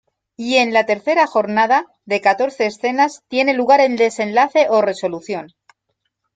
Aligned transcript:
Y 0.35 0.55
en 0.55 0.73
la 0.73 0.87
tercera 0.87 1.27
jornada, 1.27 1.85
de 2.05 2.21
catorce 2.21 2.65
escenas, 2.65 3.21
tiene 3.27 3.53
lugar 3.53 3.81
el 3.81 3.97
desenlace 3.97 4.65
o 4.67 4.81
resolución. 4.81 5.53